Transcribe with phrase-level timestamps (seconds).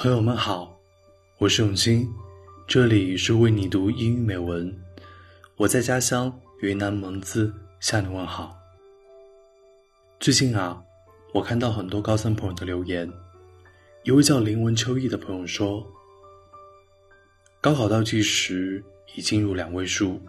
[0.00, 0.78] 朋友们好，
[1.38, 2.08] 我是永清，
[2.68, 4.72] 这里是为你读英语美文。
[5.56, 8.56] 我在家乡云南蒙自向你问好。
[10.20, 10.80] 最近啊，
[11.34, 13.12] 我看到很多高三朋友的留言，
[14.04, 15.84] 一位叫林文秋意的朋友说，
[17.60, 18.80] 高考倒计时
[19.16, 20.22] 已进入两位数，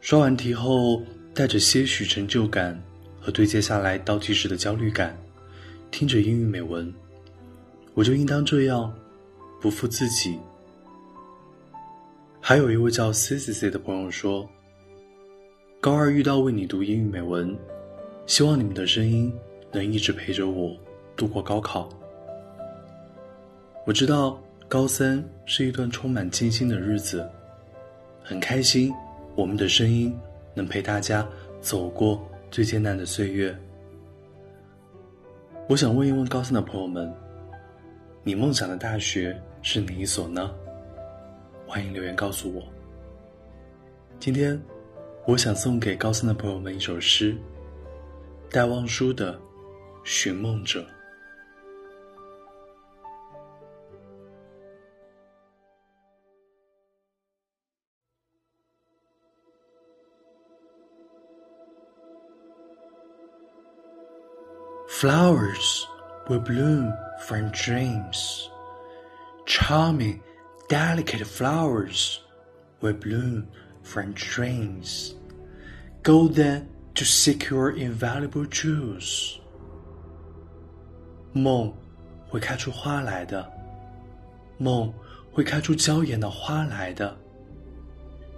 [0.00, 1.02] 刷完题后
[1.34, 2.82] 带着些许成就感
[3.20, 5.14] 和对接下来倒计时的焦虑感，
[5.90, 6.90] 听着英语美文。
[7.98, 8.94] 我就应当这样，
[9.60, 10.38] 不负自己。
[12.40, 14.48] 还有一位叫 C C C 的朋友说
[15.82, 17.58] ：“高二遇到为你读英语美文，
[18.24, 19.34] 希望你们的声音
[19.72, 20.76] 能一直陪着我
[21.16, 21.88] 度过高考。”
[23.84, 27.28] 我知道高三是一段充满艰辛的日子，
[28.22, 28.94] 很开心
[29.34, 30.16] 我们的声音
[30.54, 31.28] 能陪大家
[31.60, 33.52] 走过最艰难的岁月。
[35.68, 37.12] 我想问一问高三的朋友们。
[38.28, 40.54] 你梦想的大学是哪一所呢？
[41.66, 42.62] 欢迎留言告诉我。
[44.20, 44.62] 今天，
[45.26, 47.34] 我想送给高三的朋友们一首诗，
[48.50, 49.32] 戴望舒的
[50.04, 50.82] 《寻梦者》。
[64.86, 65.86] Flowers
[66.27, 66.93] will bloom.
[67.23, 68.49] from dreams.
[69.45, 70.21] Charming,
[70.67, 72.21] delicate flowers
[72.81, 73.47] will bloom
[73.81, 75.15] from dreams.
[76.01, 79.39] Go then to secure invaluable jewels.
[81.33, 81.73] 梦
[82.27, 83.49] 会开出花来的，
[84.57, 84.93] 梦
[85.31, 87.15] 会开出娇艳的花来的。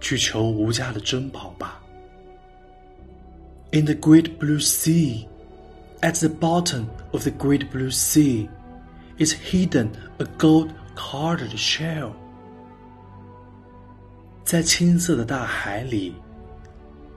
[0.00, 1.82] 去求无价的珍宝吧。
[3.72, 5.26] In the great blue sea,
[6.02, 8.48] at the bottom of the great blue sea
[9.18, 12.12] is hidden a gold-colored shell。
[14.44, 16.14] 在青色的大海里，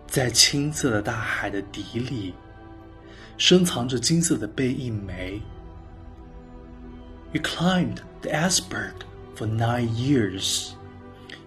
[0.08, 2.34] 在青色的大海的底里，
[3.38, 5.42] 深藏着金色的贝一枚。
[7.32, 8.94] You climbed the iceberg
[9.36, 10.72] for nine years.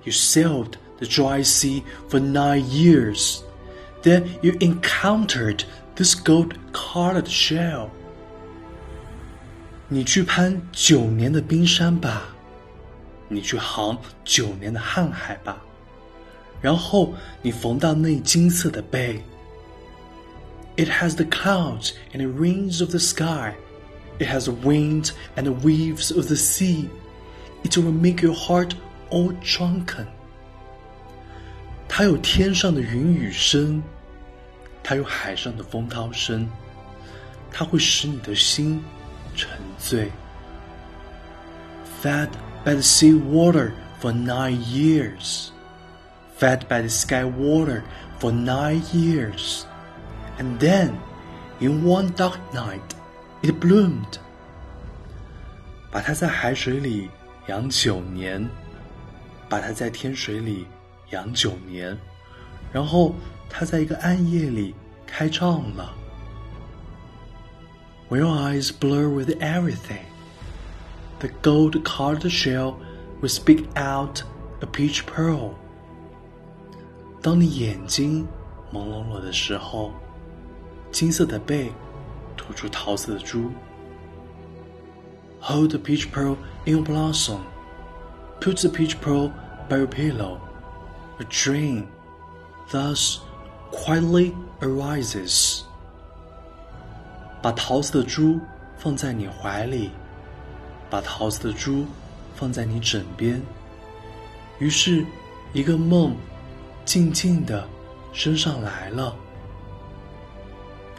[0.05, 3.43] You sailed the dry sea for nine years.
[4.03, 5.65] Then you encountered
[5.99, 7.89] this gold-colored shell.
[9.89, 12.23] 你去攀九年的冰山吧，
[13.29, 15.63] 你去航九年的瀚海吧，
[16.61, 19.23] 然后你逢到那金色的贝。
[20.77, 23.55] It has the clouds and the rings of the sky.
[24.19, 26.89] It has the winds and the waves of the sea.
[27.63, 28.73] It will make your heart
[29.11, 30.07] all drunken.
[31.89, 33.83] 它有天上的云雨声，
[34.90, 36.50] 它有海上的风涛声，
[37.52, 38.84] 它会使你的心。
[39.36, 40.12] 沉醉。
[42.02, 42.30] Fed
[42.66, 45.50] by the sea water for nine years,
[46.40, 47.84] fed by the sky water
[48.20, 49.62] for nine years,
[50.40, 50.94] and then,
[51.60, 52.82] in one dark night,
[53.44, 54.18] it bloomed.
[55.92, 57.12] 把它在海水里
[57.46, 58.50] 养九年，
[59.48, 60.66] 把它在天水里
[61.12, 61.96] 养九年，
[62.74, 63.14] 然后
[63.49, 64.75] 它在一个暗夜里
[65.07, 65.95] 开唱了。
[68.09, 70.05] when your eyes blur with everything.
[71.21, 72.77] The gold colored shell
[73.21, 74.23] will speak out
[74.61, 75.55] a peach pearl.
[77.23, 78.27] 当你眼睛
[78.73, 79.93] 朦胧了的时候，
[80.93, 81.73] 金色的贝
[82.37, 83.51] 吐出桃色的珠。
[85.41, 86.37] Hold the peach pearl
[86.67, 87.41] in your blossom.
[88.41, 89.31] Put the peach pearl
[89.69, 90.39] by your pillow.
[91.19, 91.87] A dream
[92.71, 93.21] thus
[93.73, 95.63] quietly arises.
[97.43, 98.41] 把桃子的珠
[98.79, 99.91] 放在你怀里，
[100.89, 101.85] 把桃子的珠
[102.35, 103.43] 放在你枕边。
[104.59, 105.05] 于是，
[105.53, 106.17] 一个梦
[106.85, 107.67] 静静的
[108.13, 109.15] 升上来了。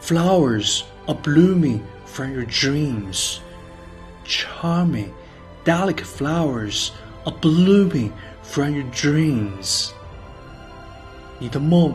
[0.00, 3.38] Flowers are blooming from your dreams,
[4.24, 5.08] charming,
[5.64, 6.90] delicate flowers
[7.24, 9.90] are blooming from your dreams。
[11.38, 11.92] 你的梦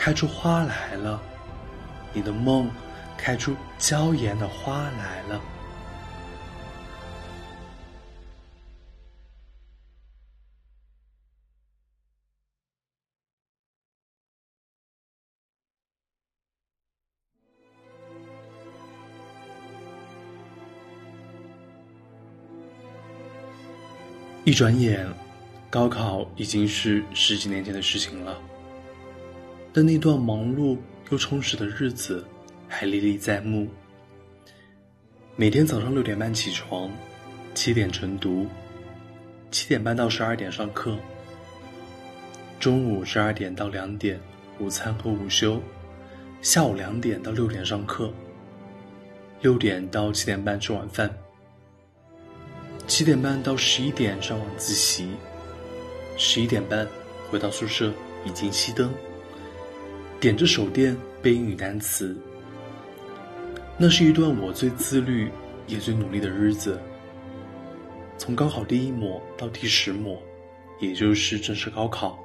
[0.00, 1.20] 开出花来了，
[2.12, 2.70] 你的梦。
[3.20, 5.42] 开出娇艳的花来了。
[24.44, 25.12] 一转眼，
[25.68, 28.40] 高考已经是十几年前的事情了。
[29.78, 30.76] 但那段忙碌
[31.08, 32.26] 又充实的日子。
[32.66, 33.68] 还历历在目。
[35.36, 36.90] 每天早上六点半起床，
[37.54, 38.44] 七点晨读，
[39.52, 40.98] 七点半到十二点上课，
[42.58, 44.18] 中午十二点到两点
[44.58, 45.62] 午餐和午休，
[46.42, 48.12] 下午两点到六点上课，
[49.40, 51.08] 六点到七点半吃晚饭，
[52.88, 55.12] 七点半到十一点上晚自习，
[56.16, 56.84] 十一点半
[57.30, 57.92] 回到宿舍
[58.24, 58.92] 已经熄灯，
[60.20, 62.16] 点着手电背英语单词。
[63.76, 65.30] 那是一段我最自律
[65.68, 66.80] 也最努力的日子。
[68.16, 70.20] 从高考第一模到第十模，
[70.80, 72.18] 也就是正式高考，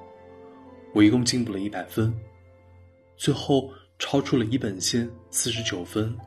[0.94, 2.12] 我一共进步了一百分，
[3.16, 6.18] 最后超出了一本线四十九分，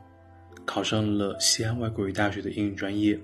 [0.65, 3.19] 考上了西安外国语大学的英语专业。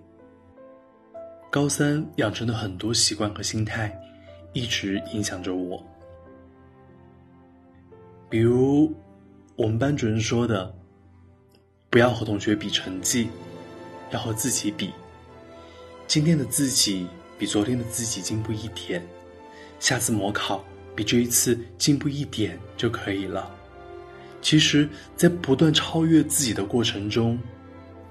[1.49, 3.97] 高三养成的很多习惯和心态，
[4.51, 5.81] 一直影响着我。
[8.33, 8.91] 比如，
[9.55, 10.75] 我们班主任说的。
[11.91, 13.29] 不要和同学比成绩，
[14.09, 14.91] 要和自己比。
[16.07, 17.05] 今天的自己
[17.37, 19.05] 比昨天的自己进步一点，
[19.79, 20.65] 下次模考
[20.95, 23.55] 比这一次进步一点就可以了。
[24.41, 27.37] 其实，在不断超越自己的过程中，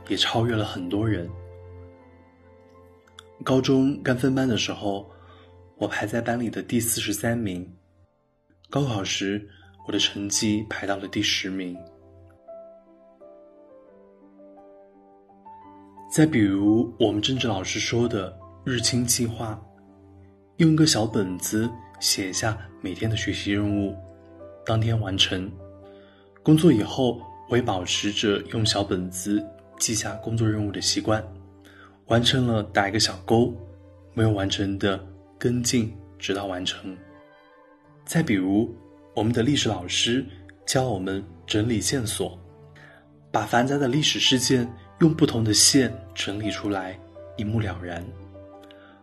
[0.07, 1.29] 也超越了很多人。
[3.43, 5.11] 高中刚分班的时候，
[5.79, 7.67] 我排在班里的第四十三名；
[8.71, 9.45] 高考时，
[9.87, 11.77] 我的成绩排到了第十名。
[16.11, 19.59] 再比如，我们政治老师说的日清计划，
[20.59, 21.71] 用一个小本子
[22.01, 23.97] 写下每天的学习任务，
[24.65, 25.51] 当天完成。
[26.43, 29.43] 工作以后，我也保持着用小本子
[29.79, 31.25] 记下工作任务的习惯，
[32.09, 33.55] 完成了打一个小勾，
[34.13, 35.03] 没有完成的
[35.39, 36.95] 跟进，直到完成。
[38.05, 38.71] 再比如，
[39.15, 40.25] 我们的历史老师
[40.67, 42.39] 教我们整理线索，
[43.31, 44.71] 把繁杂的历史事件。
[45.01, 46.97] 用不同的线整理出来，
[47.37, 48.07] 一目了然。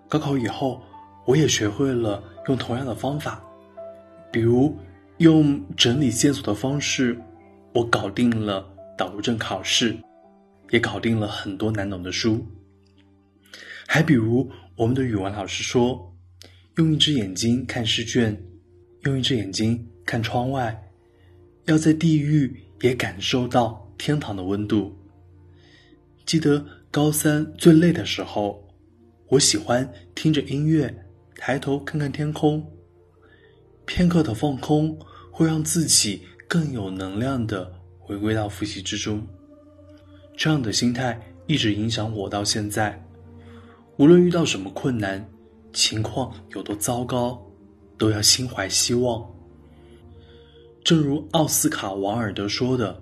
[0.07, 0.81] 高考以后，
[1.25, 3.44] 我也学会了用同样的方法，
[4.31, 4.73] 比如
[5.17, 7.19] 用整理线索的方式，
[7.73, 8.65] 我搞定了
[8.97, 9.94] 导入证考试，
[10.69, 12.47] 也搞定了很多难懂的书。
[13.85, 16.15] 还比如我们的语文老师说，
[16.77, 18.41] 用一只眼睛看试卷，
[19.01, 20.89] 用一只眼睛看窗外，
[21.65, 22.51] 要在地狱
[22.81, 24.91] 也感受到天堂的温度。
[26.25, 28.67] 记得高三最累的时候，
[29.27, 30.91] 我喜欢听着音乐，
[31.35, 32.67] 抬头看看天空。
[33.85, 34.97] 片刻的放空
[35.31, 39.21] 会让自己更有能量的回归到复习之中。
[40.35, 43.00] 这样的心态一直影响我到现在。
[43.97, 45.23] 无论遇到什么困难，
[45.71, 47.39] 情况有多糟糕，
[47.95, 49.23] 都要心怀希望。
[50.83, 53.01] 正如奥斯卡·王尔德说的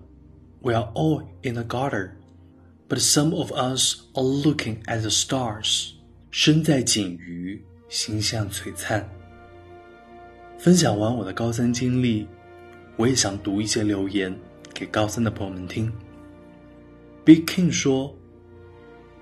[0.62, 2.12] ：“We are all in the gutter。”
[2.90, 5.92] But some of us are looking at the stars，
[6.32, 9.10] 身在锦鱼，心向璀璨。
[10.58, 12.26] 分享完我的高三经历，
[12.96, 14.34] 我也想读一些留言
[14.74, 15.92] 给高三的朋友们听。
[17.26, 18.16] Big King 说：“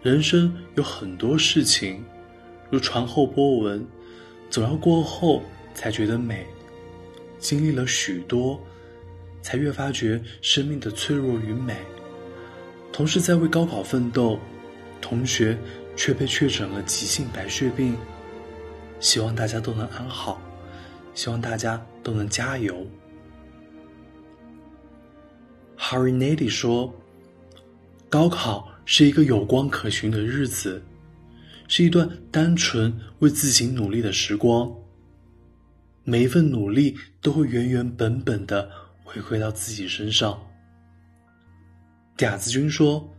[0.04, 2.04] 人生有很多事情，
[2.70, 3.86] 如船后波纹，
[4.50, 5.42] 总要过后
[5.74, 6.46] 才觉得美。
[7.46, 8.60] 经历了许多，
[9.44, 11.78] 才越发觉生命的脆弱与美。”
[12.92, 14.40] 同时在为高考奋斗，
[15.00, 15.56] 同学
[15.96, 17.96] 却被确诊了急性白血病。
[19.00, 20.42] 希望大家都能安好，
[21.14, 22.88] 希望大家都能加油。
[25.78, 26.92] Harry Nady 说
[28.10, 30.82] ：“高考是一个有光可循的日子，
[31.68, 34.74] 是一段单纯为自己努力的时光。
[36.06, 38.70] 每一份努力都会原原本本的
[39.04, 40.40] 回馈到自己身上。”
[42.18, 43.14] 嗲子君说：“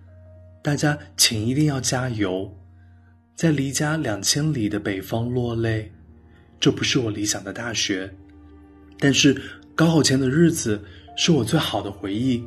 [0.64, 2.50] 大家请一定要加油，
[3.34, 5.92] 在离家两千里的北方落泪，
[6.58, 8.10] 这不是我理想的大学，
[8.98, 9.38] 但是
[9.74, 10.82] 高考前的日子
[11.14, 12.42] 是我最好的回忆，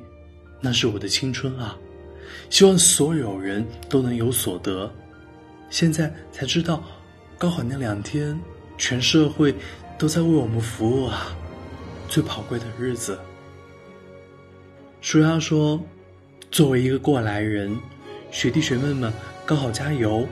[0.59, 1.77] 那是我的青春啊！
[2.49, 4.91] 希望所有人都能有所得。
[5.69, 6.83] 现在才知道，
[7.37, 8.35] 高考那两天，
[8.75, 9.53] 全社会
[9.99, 11.35] 都在为我们服务啊！
[12.07, 13.19] 最宝贵的日子。”
[15.01, 15.79] 舒丫说。
[16.51, 17.79] 作为一个过来人，
[18.31, 19.13] 学弟学妹们，
[19.45, 20.27] 高考加油！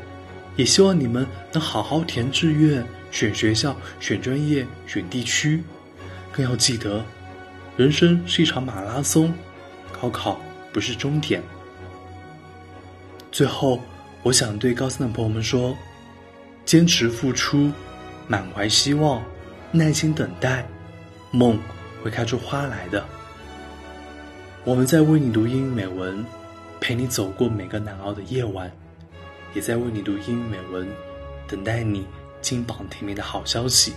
[0.56, 5.62] 也希望你们能好好填志愿、选学校、选专业、选地区。
[6.32, 7.06] 更要记得，
[7.76, 9.32] 人生是一场马拉松，
[10.02, 10.42] 高考
[10.74, 11.40] 不是终点。
[13.32, 13.80] 最后，
[14.24, 15.78] 我想对高三的朋友们说：
[16.66, 17.72] 坚持付出，
[18.28, 19.24] 满怀希望，
[19.78, 20.66] 耐心等待，
[21.30, 21.60] 梦
[22.04, 23.06] 会开出花来的。
[24.64, 26.26] 我们在为你读英语美文，
[26.82, 28.72] 陪你走过每个难熬的夜晚。
[29.54, 30.88] 也在为你读英语美文，
[31.48, 32.06] 等待你
[32.42, 33.94] 金榜题名的好消息。